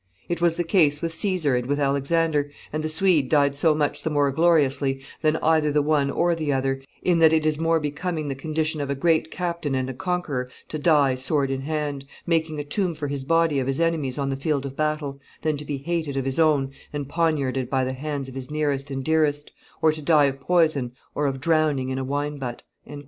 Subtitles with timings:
[0.27, 4.01] It was the case with Caesar and with Alexander, and the Swede died so much
[4.01, 7.79] the more gloriously than either the one or the other, in that it is more
[7.79, 12.05] becoming the condition of a great captain and a conqueror to die sword in hand,
[12.25, 15.55] making a tomb for his body of his enemies on the field of battle, than
[15.57, 19.03] to be hated of his own and poniarded by the hands of his nearest and
[19.05, 19.51] dearest,
[19.83, 22.63] or to die of poison or of drowning in a wine butt."